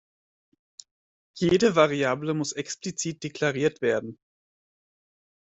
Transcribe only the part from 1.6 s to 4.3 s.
Variable muss explizit deklariert werden.